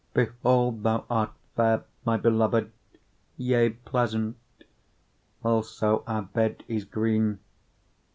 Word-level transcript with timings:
1:16 0.15 0.15
Behold, 0.41 0.81
thou 0.81 1.05
art 1.11 1.31
fair, 1.55 1.83
my 2.05 2.17
beloved, 2.17 2.71
yea, 3.37 3.69
pleasant: 3.69 4.35
also 5.43 6.03
our 6.07 6.23
bed 6.23 6.63
is 6.67 6.85
green. 6.85 7.37